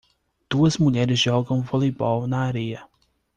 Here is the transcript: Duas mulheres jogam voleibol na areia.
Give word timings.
Duas 0.49 0.79
mulheres 0.79 1.19
jogam 1.19 1.61
voleibol 1.61 2.25
na 2.25 2.39
areia. 2.47 2.83